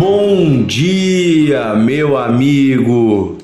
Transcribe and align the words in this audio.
Bom 0.00 0.62
dia, 0.62 1.74
meu 1.74 2.16
amigo 2.16 3.36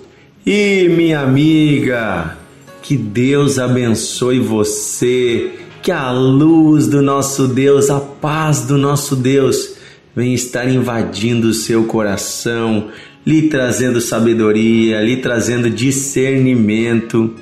e 0.47 0.89
minha 0.89 1.21
amiga. 1.21 2.35
Que 2.81 2.97
Deus 2.97 3.59
abençoe 3.59 4.41
você. 4.41 5.51
Que 5.83 5.93
a 5.93 6.11
luz 6.11 6.87
do 6.87 7.03
nosso 7.03 7.47
Deus, 7.47 7.91
a 7.91 8.01
paz 8.01 8.63
do 8.63 8.79
nosso 8.79 9.15
Deus, 9.15 9.77
venha 10.17 10.35
estar 10.35 10.67
invadindo 10.67 11.49
o 11.49 11.53
seu 11.53 11.85
coração, 11.85 12.89
lhe 13.27 13.51
trazendo 13.51 14.01
sabedoria, 14.01 15.03
lhe 15.03 15.19
trazendo 15.19 15.69
discernimento. 15.69 17.35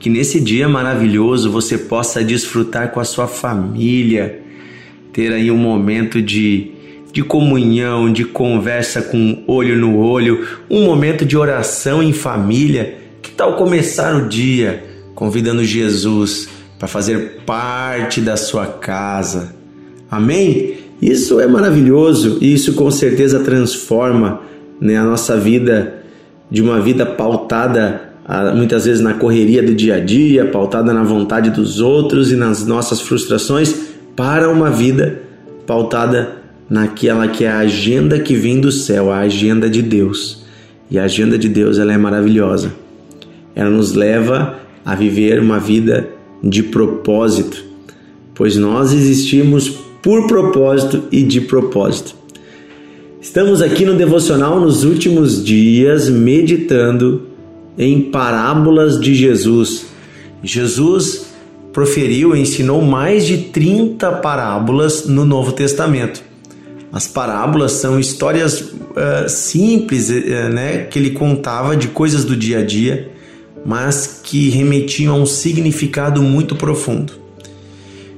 Que 0.00 0.10
nesse 0.10 0.40
dia 0.40 0.68
maravilhoso 0.68 1.48
você 1.48 1.78
possa 1.78 2.24
desfrutar 2.24 2.90
com 2.90 2.98
a 2.98 3.04
sua 3.04 3.28
família, 3.28 4.42
ter 5.12 5.32
aí 5.32 5.48
um 5.48 5.56
momento 5.56 6.20
de 6.20 6.76
de 7.12 7.22
comunhão, 7.22 8.12
de 8.12 8.24
conversa 8.24 9.02
com 9.02 9.42
olho 9.46 9.76
no 9.76 9.98
olho, 9.98 10.46
um 10.70 10.84
momento 10.84 11.24
de 11.24 11.36
oração 11.36 12.02
em 12.02 12.12
família. 12.12 12.98
Que 13.22 13.30
tal 13.30 13.56
começar 13.56 14.14
o 14.14 14.28
dia 14.28 14.84
convidando 15.14 15.64
Jesus 15.64 16.48
para 16.78 16.86
fazer 16.86 17.42
parte 17.44 18.20
da 18.20 18.36
sua 18.36 18.66
casa? 18.66 19.54
Amém? 20.10 20.76
Isso 21.00 21.40
é 21.40 21.46
maravilhoso 21.46 22.38
e 22.40 22.52
isso 22.52 22.74
com 22.74 22.90
certeza 22.90 23.40
transforma 23.40 24.40
né, 24.80 24.96
a 24.96 25.04
nossa 25.04 25.36
vida 25.36 26.02
de 26.50 26.62
uma 26.62 26.80
vida 26.80 27.04
pautada 27.04 28.08
muitas 28.54 28.84
vezes 28.84 29.00
na 29.00 29.14
correria 29.14 29.62
do 29.62 29.74
dia 29.74 29.96
a 29.96 30.00
dia, 30.00 30.44
pautada 30.44 30.92
na 30.92 31.02
vontade 31.02 31.50
dos 31.50 31.80
outros 31.80 32.30
e 32.30 32.36
nas 32.36 32.66
nossas 32.66 33.00
frustrações, 33.00 33.74
para 34.14 34.50
uma 34.50 34.70
vida 34.70 35.22
pautada 35.66 36.36
naquela 36.68 37.28
que 37.28 37.44
é 37.44 37.50
a 37.50 37.58
agenda 37.58 38.18
que 38.18 38.34
vem 38.34 38.60
do 38.60 38.70
céu, 38.70 39.10
a 39.10 39.18
agenda 39.18 39.68
de 39.68 39.82
Deus. 39.82 40.44
E 40.90 40.98
a 40.98 41.04
agenda 41.04 41.38
de 41.38 41.48
Deus 41.48 41.78
ela 41.78 41.92
é 41.92 41.98
maravilhosa. 41.98 42.72
Ela 43.54 43.70
nos 43.70 43.92
leva 43.92 44.58
a 44.84 44.94
viver 44.94 45.40
uma 45.40 45.58
vida 45.58 46.08
de 46.42 46.62
propósito, 46.62 47.64
pois 48.34 48.56
nós 48.56 48.92
existimos 48.92 49.68
por 50.02 50.26
propósito 50.26 51.04
e 51.10 51.22
de 51.22 51.40
propósito. 51.40 52.14
Estamos 53.20 53.60
aqui 53.60 53.84
no 53.84 53.94
devocional 53.94 54.60
nos 54.60 54.84
últimos 54.84 55.44
dias 55.44 56.08
meditando 56.08 57.22
em 57.76 58.00
parábolas 58.00 59.00
de 59.00 59.14
Jesus. 59.14 59.86
Jesus 60.42 61.26
proferiu, 61.72 62.34
ensinou 62.34 62.80
mais 62.80 63.26
de 63.26 63.38
30 63.38 64.10
parábolas 64.12 65.06
no 65.06 65.24
Novo 65.24 65.52
Testamento. 65.52 66.27
As 66.92 67.06
parábolas 67.06 67.72
são 67.72 68.00
histórias 68.00 68.60
uh, 68.60 69.28
simples, 69.28 70.08
uh, 70.08 70.48
né, 70.52 70.84
que 70.84 70.98
ele 70.98 71.10
contava 71.10 71.76
de 71.76 71.88
coisas 71.88 72.24
do 72.24 72.34
dia 72.34 72.60
a 72.60 72.64
dia, 72.64 73.12
mas 73.64 74.20
que 74.22 74.48
remetiam 74.48 75.14
a 75.14 75.18
um 75.18 75.26
significado 75.26 76.22
muito 76.22 76.56
profundo. 76.56 77.12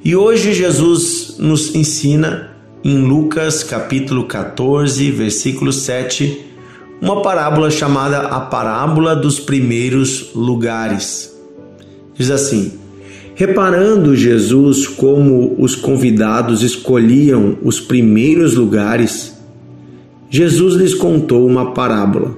E 0.05 0.15
hoje 0.15 0.55
Jesus 0.55 1.37
nos 1.39 1.75
ensina 1.75 2.51
em 2.83 3.03
Lucas 3.03 3.63
capítulo 3.63 4.25
14, 4.25 5.11
versículo 5.11 5.73
7, 5.73 6.47
uma 7.01 7.23
parábola 7.23 7.71
chamada 7.71 8.21
a 8.21 8.41
parábola 8.41 9.17
dos 9.17 9.41
primeiros 9.41 10.31
lugares. 10.35 11.35
Diz 12.15 12.31
assim: 12.31 12.73
Reparando 13.41 14.15
Jesus 14.15 14.87
como 14.87 15.55
os 15.59 15.75
convidados 15.75 16.63
escolhiam 16.63 17.57
os 17.63 17.81
primeiros 17.81 18.55
lugares, 18.55 19.35
Jesus 20.29 20.75
lhes 20.75 20.93
contou 20.93 21.47
uma 21.47 21.73
parábola, 21.73 22.37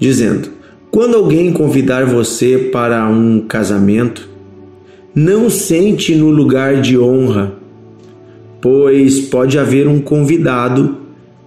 dizendo: 0.00 0.48
Quando 0.90 1.14
alguém 1.14 1.52
convidar 1.52 2.04
você 2.06 2.58
para 2.72 3.08
um 3.08 3.40
casamento, 3.40 4.28
não 5.14 5.48
sente 5.48 6.16
no 6.16 6.28
lugar 6.28 6.80
de 6.80 6.98
honra, 6.98 7.54
pois 8.60 9.20
pode 9.20 9.60
haver 9.60 9.86
um 9.86 10.00
convidado 10.00 10.96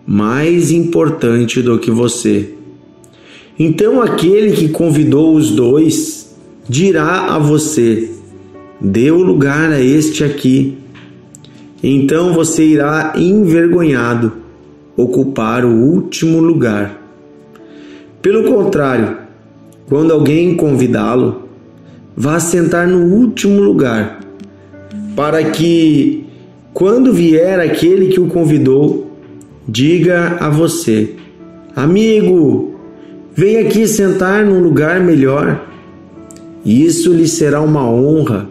mais 0.08 0.72
importante 0.72 1.62
do 1.62 1.78
que 1.78 1.92
você. 1.92 2.54
Então 3.60 4.02
aquele 4.02 4.54
que 4.54 4.70
convidou 4.70 5.36
os 5.36 5.52
dois 5.52 6.29
dirá 6.69 7.34
a 7.34 7.40
você: 7.40 8.12
o 9.12 9.24
lugar 9.24 9.72
a 9.72 9.81
este 9.81 10.24
aqui. 10.24 10.78
Então 11.81 12.34
você 12.34 12.63
irá 12.63 13.13
envergonhado 13.16 14.34
ocupar 14.96 15.66
o 15.66 15.72
último 15.72 16.40
lugar. 16.40 17.02
Pelo 18.22 18.44
contrário, 18.44 19.18
quando 19.88 20.13
alguém 20.13 20.56
convidá-lo, 20.56 21.47
vá 22.16 22.40
sentar 22.40 22.86
no 22.86 23.06
último 23.16 23.62
lugar, 23.62 24.19
para 25.16 25.41
que, 25.51 26.25
quando 26.74 27.13
vier 27.13 27.59
aquele 27.62 28.07
que 28.07 28.19
o 28.19 28.28
convidou, 28.28 29.09
diga 29.66 30.36
a 30.40 30.50
você: 30.50 31.16
Amigo, 31.74 32.75
vem 33.34 33.57
aqui 33.57 33.88
sentar 33.88 34.46
num 34.46 34.62
lugar 34.62 35.00
melhor 35.00 35.66
e 36.64 36.86
isso 36.86 37.14
lhe 37.14 37.28
será 37.28 37.62
uma 37.62 37.90
honra 37.90 38.47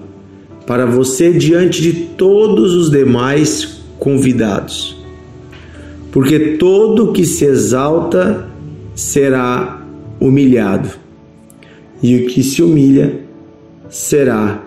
para 0.67 0.87
você 0.87 1.33
diante 1.33 1.81
de 1.81 1.93
todos 1.93 2.75
os 2.75 2.91
demais 2.91 3.81
convidados. 3.99 4.97
Porque 6.13 6.57
todo 6.57 7.13
que 7.13 7.25
se 7.25 7.45
exalta 7.45 8.49
será 8.95 9.83
humilhado, 10.21 10.91
e 12.03 12.17
o 12.17 12.27
que 12.27 12.43
se 12.43 12.63
humilha 12.63 13.21
será 13.89 14.63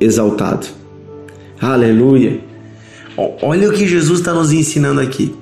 exaltado. 0.00 0.66
Aleluia! 1.60 2.40
Olha 3.42 3.68
o 3.68 3.72
que 3.72 3.86
Jesus 3.86 4.20
está 4.20 4.34
nos 4.34 4.52
ensinando 4.52 5.00
aqui. 5.00 5.34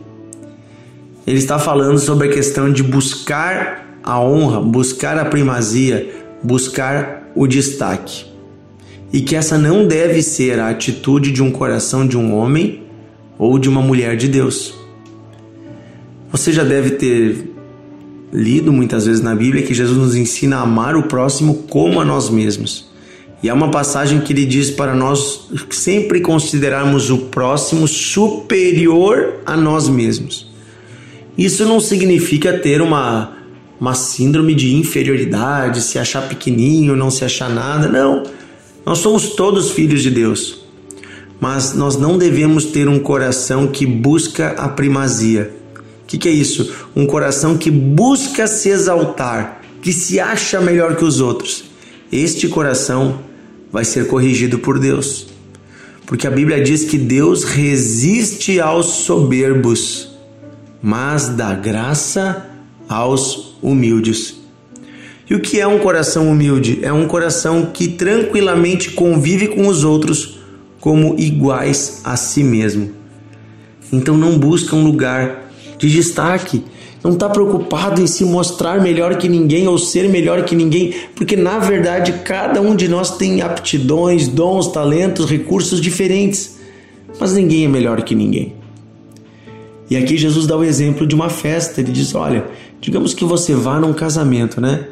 Ele 1.26 1.38
está 1.38 1.59
falando 1.59 1.98
sobre 1.98 2.28
a 2.28 2.32
questão 2.32 2.72
de 2.72 2.82
buscar 2.82 3.98
a 4.03 4.20
honra, 4.20 4.60
buscar 4.60 5.19
a 5.19 5.25
primazia, 5.25 6.24
buscar 6.44 7.32
o 7.34 7.47
destaque. 7.47 8.27
E 9.12 9.21
que 9.21 9.34
essa 9.34 9.56
não 9.56 9.87
deve 9.87 10.22
ser 10.22 10.60
a 10.60 10.69
atitude 10.69 11.32
de 11.32 11.43
um 11.43 11.50
coração 11.50 12.06
de 12.06 12.16
um 12.16 12.37
homem 12.37 12.82
ou 13.38 13.59
de 13.59 13.69
uma 13.69 13.81
mulher 13.81 14.16
de 14.16 14.28
Deus. 14.28 14.75
Você 16.31 16.53
já 16.53 16.65
deve 16.65 16.91
ter 16.91 17.50
lido 18.32 18.72
muitas 18.72 19.06
vezes 19.06 19.22
na 19.22 19.34
Bíblia 19.34 19.62
que 19.62 19.72
Jesus 19.72 19.97
nos 19.97 20.16
ensina 20.16 20.56
a 20.56 20.62
amar 20.62 20.97
o 20.97 21.05
próximo 21.05 21.65
como 21.71 22.00
a 22.00 22.05
nós 22.05 22.28
mesmos. 22.28 22.93
E 23.43 23.49
há 23.49 23.55
uma 23.55 23.71
passagem 23.71 24.21
que 24.21 24.32
ele 24.32 24.44
diz 24.44 24.71
para 24.71 24.94
nós 24.94 25.49
sempre 25.71 26.21
considerarmos 26.21 27.11
o 27.11 27.19
próximo 27.26 27.87
superior 27.87 29.34
a 29.47 29.56
nós 29.56 29.88
mesmos. 29.88 30.50
Isso 31.37 31.65
não 31.65 31.78
significa 31.78 32.59
ter 32.59 32.81
uma 32.81 33.34
uma 33.84 33.95
síndrome 33.95 34.55
de 34.55 34.75
inferioridade, 34.75 35.83
se 35.83 35.99
achar 35.99 36.27
pequenininho, 36.27 36.97
não 36.97 37.11
se 37.11 37.22
achar 37.22 37.50
nada. 37.50 37.87
Não. 37.87 38.22
Nós 38.87 39.00
somos 39.00 39.34
todos 39.34 39.72
filhos 39.72 40.03
de 40.03 40.11
Deus. 40.11 40.65
Mas 41.39 41.75
nós 41.75 41.94
não 41.99 42.17
devemos 42.17 42.65
ter 42.65 42.89
um 42.89 42.99
coração 42.99 43.67
que 43.67 43.84
busca 43.84 44.53
a 44.53 44.69
primazia. 44.71 45.55
O 46.03 46.06
que, 46.06 46.17
que 46.17 46.31
é 46.31 46.33
isso? 46.33 46.73
Um 46.97 47.05
coração 47.05 47.59
que 47.59 47.71
busca 47.71 48.47
se 48.47 48.71
exaltar, 48.71 49.61
que 49.83 49.93
se 49.93 50.19
acha 50.19 50.62
melhor 50.62 50.97
que 50.97 51.05
os 51.05 51.21
outros. 51.21 51.65
Este 52.11 52.49
coração 52.49 53.21
vai 53.71 53.84
ser 53.84 54.06
corrigido 54.06 54.59
por 54.61 54.78
Deus. 54.78 55.27
Porque 56.06 56.26
a 56.26 56.31
Bíblia 56.31 56.64
diz 56.64 56.85
que 56.85 56.97
Deus 56.97 57.44
resiste 57.44 58.58
aos 58.61 58.87
soberbos, 58.87 60.08
mas 60.81 61.29
dá 61.29 61.55
graça 61.55 62.54
aos 62.88 63.56
humildes. 63.62 64.42
E 65.28 65.34
o 65.34 65.40
que 65.40 65.60
é 65.60 65.66
um 65.66 65.78
coração 65.78 66.31
humilde? 66.31 66.81
É 66.82 66.92
um 66.92 67.06
coração 67.06 67.70
que 67.72 67.88
tranquilamente 67.88 68.90
convive 68.90 69.48
com 69.48 69.66
os 69.69 69.82
outros 69.82 70.38
como 70.81 71.19
iguais 71.19 72.02
a 72.04 72.14
si 72.14 72.44
mesmo. 72.44 72.90
Então 73.90 74.16
não 74.16 74.38
busca 74.38 74.76
um 74.76 74.84
lugar 74.84 75.50
de 75.78 75.88
destaque, 75.88 76.62
não 77.02 77.12
está 77.12 77.28
preocupado 77.28 78.02
em 78.02 78.06
se 78.06 78.25
mostrar 78.25 78.82
melhor 78.82 79.16
que 79.16 79.28
ninguém 79.28 79.66
ou 79.66 79.78
ser 79.78 80.08
melhor 80.08 80.44
que 80.44 80.54
ninguém, 80.54 80.94
porque 81.14 81.36
na 81.36 81.58
verdade 81.58 82.20
cada 82.25 82.60
um 82.60 82.76
de 82.76 82.88
nós 82.88 83.16
tem 83.16 83.40
aptidões, 83.40 84.28
dons, 84.28 84.69
talentos, 84.69 85.31
recursos 85.31 85.81
diferentes, 85.81 86.58
mas 87.19 87.32
ninguém 87.32 87.64
é 87.64 87.69
melhor 87.69 88.02
que 88.02 88.14
ninguém. 88.14 88.54
E 89.90 89.96
aqui 89.96 90.16
Jesus 90.16 90.46
dá 90.46 90.56
o 90.56 90.64
exemplo 90.64 91.06
de 91.06 91.14
uma 91.14 91.28
festa. 91.28 91.81
Ele 91.81 91.92
diz: 91.92 92.14
Olha, 92.14 92.46
digamos 92.84 93.14
que 93.14 93.25
você 93.25 93.54
vá 93.54 93.81
num 93.81 93.94
casamento, 93.94 94.60
né? 94.60 94.88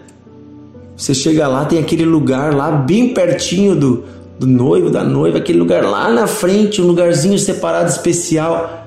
Você 0.96 1.12
chega 1.12 1.46
lá, 1.46 1.66
tem 1.66 1.78
aquele 1.78 2.06
lugar 2.06 2.54
lá 2.54 2.70
bem 2.70 3.12
pertinho 3.12 3.76
do, 3.76 4.04
do 4.38 4.46
noivo, 4.46 4.88
da 4.88 5.04
noiva, 5.04 5.36
aquele 5.36 5.58
lugar 5.58 5.84
lá 5.84 6.10
na 6.10 6.26
frente, 6.26 6.80
um 6.80 6.86
lugarzinho 6.86 7.38
separado 7.38 7.90
especial. 7.90 8.86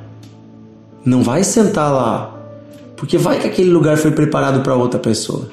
Não 1.05 1.21
vai 1.21 1.43
sentar 1.43 1.93
lá, 1.93 2.35
porque 2.97 3.15
vai 3.15 3.39
que 3.39 3.45
aquele 3.45 3.69
lugar 3.69 3.95
foi 3.95 4.09
preparado 4.09 4.63
para 4.63 4.73
outra 4.73 4.99
pessoa. 4.99 5.49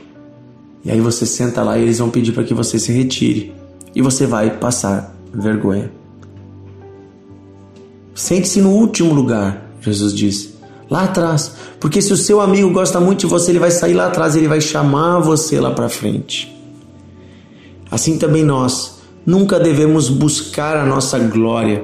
E 0.82 0.90
aí 0.90 1.00
você 1.00 1.26
senta 1.26 1.62
lá 1.62 1.76
e 1.76 1.82
eles 1.82 1.98
vão 1.98 2.08
pedir 2.08 2.32
para 2.32 2.44
que 2.44 2.54
você 2.54 2.78
se 2.78 2.90
retire 2.90 3.52
e 3.94 4.00
você 4.00 4.26
vai 4.26 4.48
passar 4.48 5.14
vergonha. 5.30 5.92
Sente-se 8.14 8.62
no 8.62 8.70
último 8.70 9.12
lugar, 9.12 9.70
Jesus 9.82 10.14
diz, 10.14 10.51
lá 10.92 11.04
atrás, 11.04 11.54
porque 11.80 12.02
se 12.02 12.12
o 12.12 12.16
seu 12.16 12.40
amigo 12.40 12.70
gosta 12.70 13.00
muito 13.00 13.20
de 13.20 13.26
você, 13.26 13.50
ele 13.50 13.58
vai 13.58 13.70
sair 13.70 13.94
lá 13.94 14.08
atrás, 14.08 14.36
ele 14.36 14.46
vai 14.46 14.60
chamar 14.60 15.20
você 15.20 15.58
lá 15.58 15.70
para 15.70 15.88
frente. 15.88 16.54
Assim 17.90 18.18
também 18.18 18.44
nós 18.44 19.00
nunca 19.24 19.58
devemos 19.58 20.10
buscar 20.10 20.76
a 20.76 20.84
nossa 20.84 21.18
glória. 21.18 21.82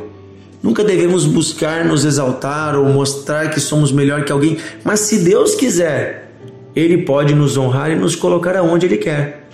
Nunca 0.63 0.85
devemos 0.85 1.25
buscar 1.25 1.85
nos 1.85 2.05
exaltar 2.05 2.77
ou 2.77 2.85
mostrar 2.87 3.49
que 3.49 3.61
somos 3.61 3.93
melhor 3.93 4.25
que 4.25 4.33
alguém, 4.33 4.59
mas 4.85 5.01
se 5.01 5.19
Deus 5.19 5.55
quiser, 5.55 6.33
Ele 6.77 6.99
pode 6.99 7.35
nos 7.35 7.57
honrar 7.57 7.91
e 7.91 7.97
nos 7.97 8.15
colocar 8.15 8.57
aonde 8.57 8.85
Ele 8.87 8.97
quer. 8.99 9.49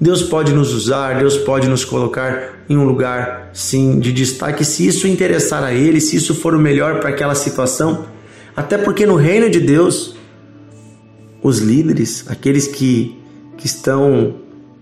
Deus 0.00 0.22
pode 0.22 0.52
nos 0.52 0.74
usar, 0.74 1.18
Deus 1.18 1.36
pode 1.36 1.68
nos 1.68 1.84
colocar 1.84 2.64
em 2.68 2.76
um 2.76 2.84
lugar, 2.84 3.50
sim, 3.52 4.00
de 4.00 4.12
destaque, 4.12 4.64
se 4.64 4.86
isso 4.86 5.06
interessar 5.06 5.62
a 5.62 5.72
Ele, 5.72 6.00
se 6.00 6.16
isso 6.16 6.34
for 6.34 6.54
o 6.54 6.58
melhor 6.58 7.00
para 7.00 7.10
aquela 7.10 7.34
situação. 7.34 8.15
Até 8.56 8.78
porque 8.78 9.04
no 9.04 9.16
reino 9.16 9.50
de 9.50 9.60
Deus, 9.60 10.16
os 11.42 11.58
líderes, 11.58 12.24
aqueles 12.28 12.66
que, 12.66 13.16
que 13.56 13.66
estão 13.66 14.36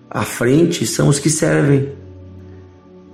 à 0.08 0.22
frente, 0.22 0.86
são 0.86 1.08
os 1.08 1.18
que 1.18 1.28
servem. 1.28 1.88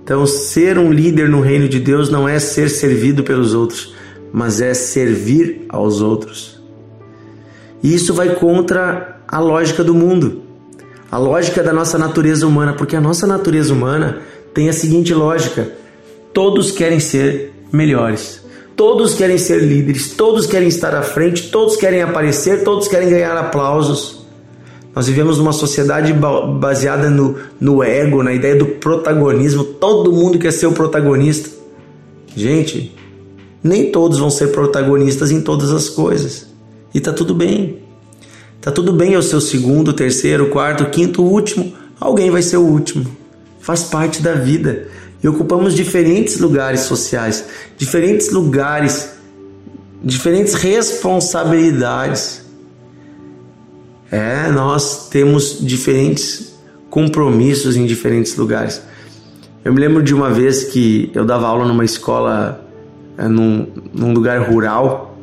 Então, 0.03 0.25
ser 0.25 0.77
um 0.77 0.91
líder 0.91 1.27
no 1.27 1.41
reino 1.41 1.67
de 1.67 1.79
Deus 1.79 2.09
não 2.09 2.29
é 2.29 2.39
ser 2.39 2.69
servido 2.69 3.23
pelos 3.23 3.53
outros, 3.53 3.95
mas 4.31 4.61
é 4.61 4.73
servir 4.73 5.65
aos 5.69 6.01
outros. 6.01 6.61
E 7.81 7.93
isso 7.93 8.13
vai 8.13 8.35
contra 8.35 9.21
a 9.27 9.39
lógica 9.39 9.83
do 9.83 9.95
mundo 9.95 10.41
a 11.11 11.17
lógica 11.17 11.61
da 11.61 11.73
nossa 11.73 11.97
natureza 11.97 12.47
humana, 12.47 12.71
porque 12.71 12.95
a 12.95 13.01
nossa 13.01 13.27
natureza 13.27 13.73
humana 13.73 14.21
tem 14.53 14.69
a 14.69 14.73
seguinte 14.73 15.13
lógica: 15.13 15.69
todos 16.33 16.71
querem 16.71 17.01
ser 17.01 17.51
melhores, 17.71 18.40
todos 18.81 19.13
querem 19.13 19.37
ser 19.37 19.59
líderes, 19.59 20.09
todos 20.09 20.47
querem 20.47 20.67
estar 20.67 20.95
à 20.95 21.03
frente, 21.03 21.51
todos 21.51 21.77
querem 21.77 22.01
aparecer, 22.01 22.63
todos 22.63 22.87
querem 22.87 23.11
ganhar 23.11 23.37
aplausos. 23.37 24.25
Nós 24.95 25.05
vivemos 25.05 25.37
numa 25.37 25.53
sociedade 25.53 26.11
baseada 26.11 27.07
no, 27.07 27.35
no 27.59 27.83
ego, 27.83 28.23
na 28.23 28.33
ideia 28.33 28.55
do 28.55 28.65
protagonismo. 28.65 29.63
Todo 29.63 30.11
mundo 30.11 30.39
quer 30.39 30.51
ser 30.51 30.65
o 30.65 30.71
protagonista. 30.71 31.47
Gente, 32.35 32.97
nem 33.63 33.91
todos 33.91 34.17
vão 34.17 34.31
ser 34.31 34.47
protagonistas 34.47 35.29
em 35.29 35.41
todas 35.41 35.69
as 35.69 35.87
coisas. 35.87 36.47
E 36.91 36.99
tá 36.99 37.13
tudo 37.13 37.35
bem. 37.35 37.83
Tá 38.59 38.71
tudo 38.71 38.91
bem 38.91 39.13
eu 39.13 39.21
ser 39.21 39.35
o 39.35 39.41
segundo, 39.41 39.93
terceiro, 39.93 40.49
quarto, 40.49 40.89
quinto, 40.89 41.21
último. 41.21 41.71
Alguém 41.99 42.31
vai 42.31 42.41
ser 42.41 42.57
o 42.57 42.65
último. 42.65 43.05
Faz 43.59 43.83
parte 43.83 44.23
da 44.23 44.33
vida. 44.33 44.87
E 45.23 45.27
ocupamos 45.27 45.75
diferentes 45.75 46.39
lugares 46.39 46.81
sociais, 46.81 47.45
diferentes 47.77 48.31
lugares, 48.31 49.11
diferentes 50.03 50.55
responsabilidades. 50.55 52.41
É, 54.11 54.49
nós 54.51 55.09
temos 55.09 55.57
diferentes 55.61 56.53
compromissos 56.89 57.77
em 57.77 57.85
diferentes 57.85 58.35
lugares. 58.35 58.81
Eu 59.63 59.73
me 59.73 59.79
lembro 59.79 60.01
de 60.01 60.13
uma 60.13 60.29
vez 60.31 60.63
que 60.65 61.11
eu 61.13 61.23
dava 61.23 61.47
aula 61.47 61.65
numa 61.65 61.85
escola, 61.85 62.67
é, 63.17 63.27
num, 63.27 63.67
num 63.93 64.11
lugar 64.11 64.49
rural, 64.49 65.19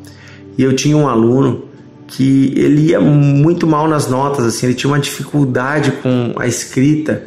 e 0.57 0.63
eu 0.63 0.73
tinha 0.73 0.95
um 0.95 1.07
aluno 1.07 1.69
que 2.07 2.53
ele 2.55 2.87
ia 2.87 2.99
muito 2.99 3.67
mal 3.67 3.87
nas 3.87 4.07
notas, 4.07 4.45
assim, 4.45 4.65
ele 4.65 4.75
tinha 4.75 4.89
uma 4.89 4.99
dificuldade 4.99 5.91
com 6.01 6.33
a 6.37 6.47
escrita, 6.47 7.25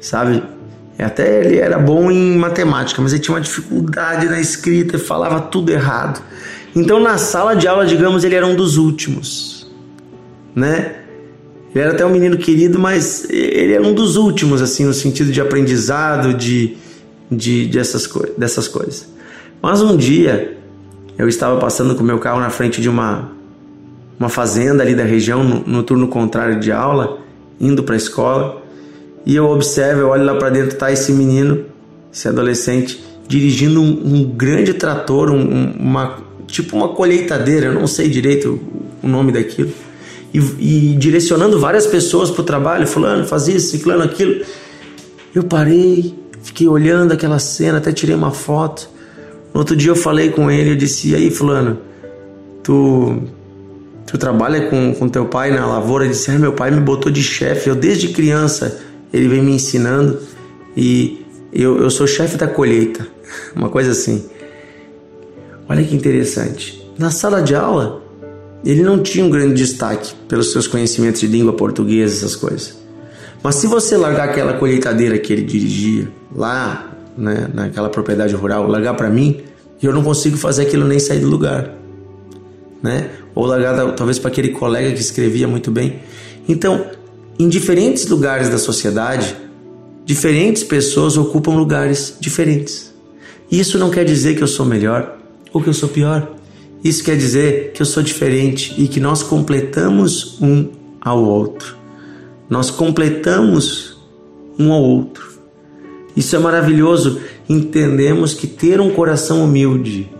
sabe? 0.00 0.42
Até 0.98 1.44
ele 1.44 1.58
era 1.58 1.78
bom 1.78 2.10
em 2.10 2.36
matemática, 2.36 3.02
mas 3.02 3.12
ele 3.12 3.22
tinha 3.22 3.34
uma 3.34 3.40
dificuldade 3.40 4.26
na 4.26 4.40
escrita, 4.40 4.98
falava 4.98 5.40
tudo 5.40 5.70
errado. 5.70 6.22
Então 6.74 7.00
na 7.00 7.18
sala 7.18 7.54
de 7.54 7.66
aula, 7.66 7.84
digamos, 7.84 8.24
ele 8.24 8.34
era 8.34 8.46
um 8.46 8.54
dos 8.54 8.76
últimos, 8.76 9.70
né? 10.54 10.96
Ele 11.74 11.82
era 11.82 11.92
até 11.92 12.06
um 12.06 12.10
menino 12.10 12.36
querido, 12.38 12.78
mas 12.78 13.28
ele 13.28 13.72
era 13.72 13.82
um 13.82 13.92
dos 13.92 14.16
últimos, 14.16 14.62
assim, 14.62 14.84
no 14.84 14.94
sentido 14.94 15.32
de 15.32 15.40
aprendizado, 15.40 16.32
de, 16.32 16.76
de, 17.30 17.66
de 17.66 17.78
essas, 17.78 18.06
co 18.06 18.24
dessas 18.38 18.68
coisas. 18.68 19.08
Mas 19.60 19.82
um 19.82 19.96
dia, 19.96 20.56
eu 21.18 21.28
estava 21.28 21.58
passando 21.58 21.96
com 21.96 22.04
meu 22.04 22.20
carro 22.20 22.38
na 22.38 22.50
frente 22.50 22.80
de 22.80 22.88
uma 22.88 23.34
uma 24.18 24.28
fazenda 24.28 24.82
ali 24.82 24.94
da 24.94 25.04
região, 25.04 25.42
no, 25.42 25.60
no 25.66 25.82
turno 25.82 26.08
contrário 26.08 26.58
de 26.60 26.70
aula, 26.70 27.18
indo 27.60 27.82
para 27.82 27.94
a 27.94 27.96
escola, 27.96 28.62
e 29.26 29.34
eu 29.34 29.46
observo, 29.46 30.00
eu 30.00 30.08
olho 30.08 30.24
lá 30.24 30.34
para 30.34 30.50
dentro, 30.50 30.76
tá 30.76 30.92
esse 30.92 31.12
menino, 31.12 31.64
esse 32.12 32.28
adolescente, 32.28 33.02
dirigindo 33.26 33.80
um, 33.80 34.14
um 34.14 34.24
grande 34.24 34.74
trator, 34.74 35.30
um, 35.30 35.72
uma 35.78 36.22
tipo 36.46 36.76
uma 36.76 36.88
colheitadeira, 36.88 37.66
eu 37.66 37.72
não 37.72 37.86
sei 37.86 38.08
direito 38.08 38.60
o, 39.02 39.08
nome 39.08 39.32
daquilo, 39.32 39.72
e, 40.32 40.38
e, 40.38 40.96
direcionando 40.96 41.58
várias 41.58 41.86
pessoas 41.86 42.30
para 42.30 42.42
o 42.42 42.44
trabalho, 42.44 42.86
fulano 42.86 43.26
faz 43.26 43.48
isso, 43.48 43.70
ciclano 43.70 44.02
aquilo. 44.02 44.44
Eu 45.34 45.42
parei, 45.44 46.14
fiquei 46.42 46.68
olhando 46.68 47.12
aquela 47.12 47.38
cena, 47.38 47.78
até 47.78 47.92
tirei 47.92 48.14
uma 48.14 48.30
foto. 48.30 48.88
No 49.52 49.60
outro 49.60 49.74
dia 49.74 49.90
eu 49.90 49.96
falei 49.96 50.30
com 50.30 50.50
ele, 50.50 50.70
eu 50.70 50.76
disse, 50.76 51.10
e 51.10 51.14
aí 51.14 51.30
fulano, 51.30 51.78
tu 52.62 53.22
Tu 54.06 54.18
trabalha 54.18 54.68
com, 54.68 54.94
com 54.94 55.08
teu 55.08 55.26
pai 55.26 55.50
na 55.50 55.66
lavoura? 55.66 56.04
Ele 56.04 56.12
disse: 56.12 56.30
ah, 56.30 56.38
meu 56.38 56.52
pai 56.52 56.70
me 56.70 56.80
botou 56.80 57.10
de 57.10 57.22
chefe. 57.22 57.68
Eu, 57.68 57.74
desde 57.74 58.08
criança, 58.08 58.80
ele 59.14 59.28
vem 59.28 59.42
me 59.42 59.52
ensinando 59.52 60.18
e 60.76 61.24
eu, 61.52 61.78
eu 61.78 61.90
sou 61.90 62.06
chefe 62.06 62.36
da 62.36 62.46
colheita. 62.46 63.06
Uma 63.54 63.68
coisa 63.68 63.92
assim. 63.92 64.24
Olha 65.68 65.82
que 65.84 65.94
interessante. 65.94 66.84
Na 66.98 67.10
sala 67.10 67.40
de 67.40 67.54
aula, 67.54 68.02
ele 68.64 68.82
não 68.82 69.02
tinha 69.02 69.24
um 69.24 69.30
grande 69.30 69.54
destaque 69.54 70.14
pelos 70.28 70.52
seus 70.52 70.66
conhecimentos 70.66 71.20
de 71.20 71.26
língua 71.26 71.52
portuguesa, 71.52 72.16
essas 72.16 72.36
coisas. 72.36 72.76
Mas 73.42 73.56
se 73.56 73.66
você 73.66 73.96
largar 73.96 74.28
aquela 74.28 74.54
colheitadeira 74.54 75.18
que 75.18 75.32
ele 75.32 75.42
dirigia 75.42 76.08
lá, 76.34 76.92
né, 77.16 77.48
naquela 77.52 77.88
propriedade 77.88 78.34
rural, 78.34 78.66
largar 78.66 78.94
para 78.94 79.08
mim, 79.08 79.42
eu 79.82 79.92
não 79.92 80.02
consigo 80.02 80.36
fazer 80.36 80.62
aquilo 80.62 80.86
nem 80.86 80.98
sair 80.98 81.20
do 81.20 81.28
lugar 81.28 81.74
né? 82.84 83.08
Ou 83.34 83.46
largada 83.46 83.90
talvez 83.92 84.18
para 84.18 84.30
aquele 84.30 84.50
colega 84.50 84.92
que 84.92 85.00
escrevia 85.00 85.48
muito 85.48 85.70
bem. 85.70 86.00
Então, 86.46 86.84
em 87.38 87.48
diferentes 87.48 88.06
lugares 88.06 88.48
da 88.48 88.58
sociedade, 88.58 89.36
diferentes 90.04 90.62
pessoas 90.62 91.16
ocupam 91.16 91.52
lugares 91.52 92.16
diferentes. 92.20 92.94
Isso 93.50 93.78
não 93.78 93.90
quer 93.90 94.04
dizer 94.04 94.36
que 94.36 94.42
eu 94.42 94.48
sou 94.48 94.64
melhor 94.64 95.18
ou 95.52 95.62
que 95.62 95.68
eu 95.68 95.74
sou 95.74 95.88
pior. 95.88 96.34
Isso 96.82 97.02
quer 97.02 97.16
dizer 97.16 97.72
que 97.72 97.82
eu 97.82 97.86
sou 97.86 98.02
diferente 98.02 98.74
e 98.76 98.86
que 98.86 99.00
nós 99.00 99.22
completamos 99.22 100.38
um 100.40 100.68
ao 101.00 101.22
outro. 101.24 101.76
Nós 102.48 102.70
completamos 102.70 103.98
um 104.58 104.72
ao 104.72 104.82
outro. 104.82 105.34
Isso 106.16 106.36
é 106.36 106.38
maravilhoso. 106.38 107.20
Entendemos 107.48 108.34
que 108.34 108.46
ter 108.46 108.80
um 108.80 108.90
coração 108.90 109.44
humilde 109.44 110.10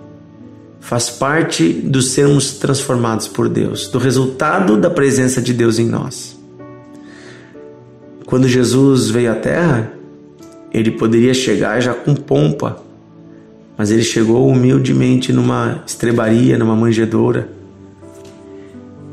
faz 0.80 1.08
parte 1.08 1.68
do 1.72 2.02
sermos 2.02 2.52
transformados 2.52 3.26
por 3.26 3.48
Deus, 3.48 3.88
do 3.88 3.98
resultado 3.98 4.76
da 4.76 4.90
presença 4.90 5.40
de 5.40 5.54
Deus 5.54 5.78
em 5.78 5.86
nós. 5.86 6.33
Quando 8.34 8.48
Jesus 8.48 9.10
veio 9.10 9.30
à 9.30 9.36
Terra, 9.36 9.92
ele 10.72 10.90
poderia 10.90 11.32
chegar 11.32 11.80
já 11.80 11.94
com 11.94 12.16
pompa, 12.16 12.82
mas 13.78 13.92
ele 13.92 14.02
chegou 14.02 14.48
humildemente 14.48 15.32
numa 15.32 15.84
estrebaria, 15.86 16.58
numa 16.58 16.74
manjedoura. 16.74 17.48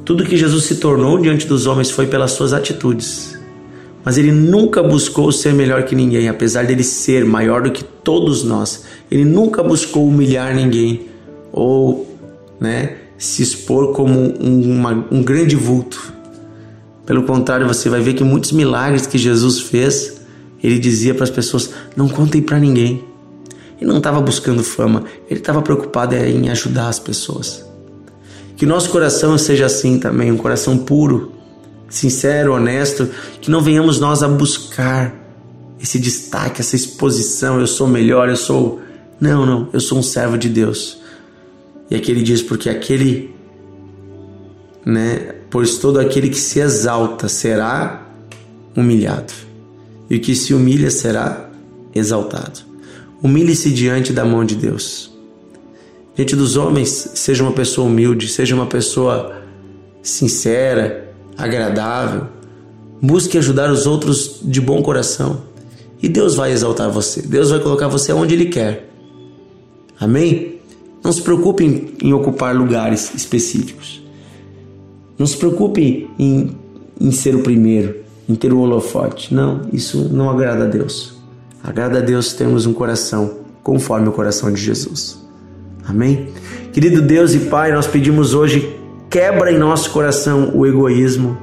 Tudo 0.03 0.25
que 0.25 0.35
Jesus 0.35 0.63
se 0.63 0.77
tornou 0.77 1.19
diante 1.19 1.45
dos 1.45 1.67
homens 1.67 1.91
foi 1.91 2.07
pelas 2.07 2.31
suas 2.31 2.51
atitudes. 2.51 3.39
Mas 4.03 4.17
ele 4.17 4.31
nunca 4.31 4.81
buscou 4.81 5.31
ser 5.31 5.53
melhor 5.53 5.83
que 5.83 5.93
ninguém, 5.93 6.27
apesar 6.27 6.65
dele 6.65 6.83
ser 6.83 7.23
maior 7.23 7.61
do 7.61 7.69
que 7.69 7.83
todos 7.83 8.43
nós. 8.43 8.85
Ele 9.11 9.23
nunca 9.23 9.61
buscou 9.61 10.07
humilhar 10.07 10.55
ninguém 10.55 11.09
ou 11.53 12.17
né, 12.59 12.95
se 13.19 13.43
expor 13.43 13.93
como 13.93 14.19
um, 14.19 14.79
uma, 14.79 15.05
um 15.11 15.21
grande 15.21 15.55
vulto. 15.55 16.11
Pelo 17.11 17.23
contrário, 17.23 17.67
você 17.67 17.89
vai 17.89 17.99
ver 17.99 18.13
que 18.13 18.23
muitos 18.23 18.53
milagres 18.53 19.05
que 19.05 19.17
Jesus 19.17 19.59
fez, 19.59 20.21
ele 20.63 20.79
dizia 20.79 21.13
para 21.13 21.25
as 21.25 21.29
pessoas: 21.29 21.69
não 21.93 22.07
contem 22.07 22.41
para 22.41 22.57
ninguém. 22.57 23.03
Ele 23.77 23.89
não 23.89 23.97
estava 23.97 24.21
buscando 24.21 24.63
fama, 24.63 25.03
ele 25.29 25.41
estava 25.41 25.61
preocupado 25.61 26.15
em 26.15 26.49
ajudar 26.49 26.87
as 26.87 26.99
pessoas. 26.99 27.65
Que 28.55 28.65
nosso 28.65 28.89
coração 28.91 29.37
seja 29.37 29.65
assim 29.65 29.99
também, 29.99 30.31
um 30.31 30.37
coração 30.37 30.77
puro, 30.77 31.33
sincero, 31.89 32.53
honesto, 32.53 33.09
que 33.41 33.51
não 33.51 33.59
venhamos 33.59 33.99
nós 33.99 34.23
a 34.23 34.27
buscar 34.29 35.13
esse 35.81 35.99
destaque, 35.99 36.61
essa 36.61 36.77
exposição, 36.77 37.59
eu 37.59 37.67
sou 37.67 37.87
melhor, 37.87 38.29
eu 38.29 38.37
sou. 38.37 38.79
Não, 39.19 39.45
não, 39.45 39.67
eu 39.73 39.81
sou 39.81 39.97
um 39.97 40.03
servo 40.03 40.37
de 40.37 40.47
Deus 40.47 40.97
E 41.89 41.95
aqui 41.95 42.09
ele 42.09 42.23
diz: 42.23 42.41
porque 42.41 42.69
aquele, 42.69 43.35
né? 44.85 45.40
Pois 45.51 45.77
todo 45.77 45.99
aquele 45.99 46.29
que 46.29 46.39
se 46.39 46.59
exalta 46.59 47.27
será 47.27 48.07
humilhado, 48.75 49.33
e 50.09 50.15
o 50.15 50.19
que 50.19 50.33
se 50.33 50.53
humilha 50.53 50.89
será 50.89 51.51
exaltado. 51.93 52.61
Humilhe-se 53.21 53.69
diante 53.69 54.13
da 54.13 54.25
mão 54.25 54.45
de 54.45 54.55
Deus. 54.55 55.11
Diante 56.15 56.35
dos 56.35 56.55
homens, 56.55 57.11
seja 57.15 57.43
uma 57.43 57.51
pessoa 57.51 57.87
humilde, 57.87 58.27
seja 58.27 58.55
uma 58.55 58.65
pessoa 58.65 59.41
sincera, 60.01 61.13
agradável. 61.37 62.27
Busque 63.01 63.37
ajudar 63.37 63.71
os 63.71 63.85
outros 63.85 64.39
de 64.41 64.59
bom 64.59 64.81
coração. 64.81 65.41
E 66.01 66.09
Deus 66.09 66.35
vai 66.35 66.51
exaltar 66.51 66.89
você. 66.89 67.21
Deus 67.21 67.49
vai 67.49 67.59
colocar 67.59 67.87
você 67.87 68.11
onde 68.11 68.33
Ele 68.33 68.45
quer. 68.45 68.89
Amém? 69.99 70.59
Não 71.03 71.11
se 71.11 71.21
preocupe 71.21 71.63
em, 71.63 71.93
em 72.01 72.13
ocupar 72.13 72.55
lugares 72.55 73.13
específicos. 73.13 74.00
Não 75.21 75.27
se 75.27 75.37
preocupe 75.37 76.09
em, 76.17 76.57
em 76.99 77.11
ser 77.11 77.35
o 77.35 77.43
primeiro, 77.43 77.97
em 78.27 78.33
ter 78.33 78.51
o 78.51 78.59
holofote. 78.59 79.31
Não, 79.31 79.61
isso 79.71 80.09
não 80.11 80.31
agrada 80.31 80.63
a 80.63 80.67
Deus. 80.67 81.13
Agrada 81.63 81.99
a 81.99 82.01
Deus 82.01 82.33
termos 82.33 82.65
um 82.65 82.73
coração 82.73 83.35
conforme 83.61 84.09
o 84.09 84.11
coração 84.11 84.51
de 84.51 84.59
Jesus. 84.59 85.23
Amém? 85.87 86.29
Querido 86.73 87.03
Deus 87.03 87.35
e 87.35 87.39
Pai, 87.41 87.71
nós 87.71 87.85
pedimos 87.85 88.33
hoje, 88.33 88.75
quebra 89.11 89.51
em 89.51 89.59
nosso 89.59 89.91
coração 89.91 90.53
o 90.55 90.65
egoísmo, 90.65 91.37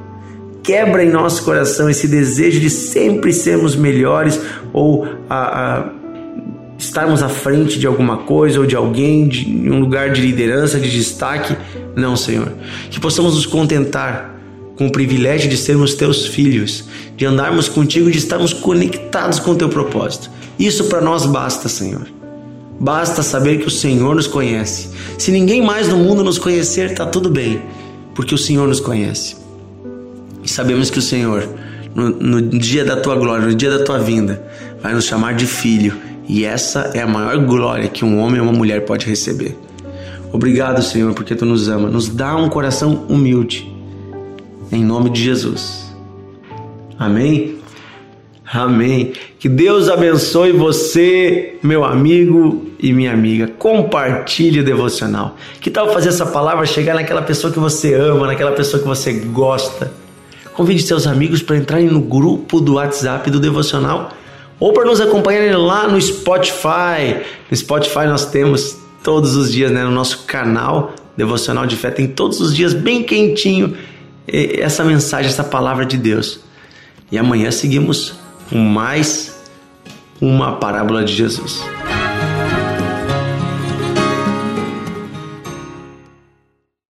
quebra 0.61 1.05
em 1.05 1.11
nosso 1.13 1.45
coração 1.45 1.89
esse 1.89 2.09
desejo 2.09 2.59
de 2.59 2.71
sempre 2.71 3.33
sermos 3.33 3.77
melhores 3.77 4.41
ou 4.73 5.07
a, 5.31 5.77
a 5.77 5.91
estarmos 6.79 7.23
à 7.23 7.29
frente 7.29 7.79
de 7.79 7.87
alguma 7.87 8.19
coisa 8.19 8.61
ou 8.61 8.67
de 8.67 8.77
alguém, 8.77 9.27
de, 9.27 9.71
um 9.71 9.81
lugar 9.81 10.11
de 10.11 10.21
liderança, 10.21 10.79
de 10.79 10.91
destaque. 10.91 11.57
Não, 11.99 12.17
Senhor. 12.17 12.53
Que 12.91 13.01
possamos 13.01 13.35
nos 13.35 13.47
contentar 13.47 14.37
com 14.77 14.87
o 14.87 14.93
privilégio 14.93 15.51
de 15.51 15.57
sermos 15.57 15.95
teus 15.95 16.27
filhos, 16.27 16.85
de 17.17 17.27
andarmos 17.27 17.69
contigo, 17.69 18.11
de 18.11 18.19
estarmos 18.19 18.53
conectados 18.53 19.41
com 19.41 19.51
o 19.51 19.57
teu 19.57 19.69
propósito. 19.69 20.31
Isso 20.59 20.85
para 20.85 21.01
nós 21.01 21.27
basta, 21.27 21.69
Senhor. 21.69 22.07
Basta 22.79 23.25
saber 23.25 23.59
que 23.59 23.67
o 23.67 23.71
Senhor 23.71 24.15
nos 24.15 24.29
conhece. 24.29 24.91
Se 25.19 25.33
ninguém 25.33 25.61
mais 25.61 25.89
no 25.89 25.97
mundo 25.97 26.23
nos 26.23 26.39
conhecer, 26.39 26.93
está 26.93 27.05
tudo 27.05 27.29
bem, 27.29 27.61
porque 28.15 28.35
o 28.35 28.39
Senhor 28.39 28.69
nos 28.69 28.79
conhece. 28.79 29.37
E 30.45 30.49
sabemos 30.49 30.91
que 30.91 31.01
o 31.01 31.03
Senhor, 31.03 31.49
no, 31.93 32.11
no 32.11 32.41
dia 32.41 32.85
da 32.85 32.97
tua 32.97 33.17
glória, 33.17 33.47
no 33.47 33.55
dia 33.55 33.77
da 33.77 33.85
tua 33.85 33.99
vinda, 33.99 34.41
vai 34.81 34.95
nos 34.95 35.07
chamar 35.07 35.35
de 35.35 35.47
filho 35.47 35.97
e 36.29 36.45
essa 36.45 36.93
é 36.95 37.01
a 37.01 37.07
maior 37.07 37.39
glória 37.45 37.89
que 37.89 38.05
um 38.05 38.21
homem 38.21 38.41
ou 38.41 38.47
uma 38.47 38.57
mulher 38.57 38.85
pode 38.85 39.07
receber. 39.07 39.57
Obrigado, 40.33 40.83
Senhor, 40.83 41.15
porque 41.15 41.35
tu 41.35 41.45
nos 41.45 41.69
ama. 41.69 41.89
Nos 41.89 42.09
dá 42.09 42.37
um 42.37 42.49
coração 42.49 43.07
humilde. 43.09 43.73
Em 44.71 44.85
nome 44.85 45.11
de 45.11 45.23
Jesus. 45.23 45.95
Amém? 46.99 47.59
Amém. 48.53 49.13
Que 49.39 49.49
Deus 49.49 49.89
abençoe 49.89 50.53
você, 50.53 51.59
meu 51.63 51.85
amigo 51.85 52.67
e 52.79 52.93
minha 52.93 53.13
amiga. 53.13 53.47
Compartilhe 53.47 54.61
o 54.61 54.65
devocional. 54.65 55.37
Que 55.61 55.71
tal 55.71 55.93
fazer 55.93 56.09
essa 56.09 56.27
palavra 56.27 56.65
chegar 56.67 56.95
naquela 56.95 57.23
pessoa 57.23 57.53
que 57.53 57.59
você 57.59 57.95
ama, 57.95 58.27
naquela 58.27 58.53
pessoa 58.53 58.83
que 58.83 58.89
você 58.89 59.13
gosta? 59.13 59.93
Convide 60.55 60.83
seus 60.83 61.07
amigos 61.07 61.43
para 61.43 61.57
entrarem 61.57 61.87
no 61.87 62.01
grupo 62.01 62.61
do 62.61 62.75
WhatsApp 62.75 63.31
do 63.31 63.39
devocional 63.39 64.11
ou 64.59 64.73
para 64.73 64.85
nos 64.85 65.01
acompanharem 65.01 65.53
lá 65.53 65.87
no 65.87 66.01
Spotify. 66.01 67.23
No 67.51 67.57
Spotify 67.57 68.07
nós 68.07 68.27
temos 68.27 68.77
todos 69.03 69.37
os 69.37 69.53
dias, 69.53 69.71
né, 69.71 69.85
no 69.85 69.91
nosso 69.91 70.25
canal 70.27 70.95
Devocional 71.17 71.67
de 71.67 71.77
Fé, 71.77 71.91
tem 71.91 72.07
todos 72.07 72.41
os 72.41 72.55
dias 72.55 72.73
bem 72.73 73.03
quentinho 73.03 73.77
essa 74.29 74.85
mensagem, 74.85 75.31
essa 75.31 75.45
palavra 75.45 75.85
de 75.85 75.97
Deus. 75.97 76.41
E 77.11 77.19
amanhã 77.19 77.51
seguimos 77.51 78.15
com 78.51 78.59
mais 78.59 79.35
uma 80.21 80.57
parábola 80.57 81.05
de 81.05 81.15
Jesus. 81.15 81.63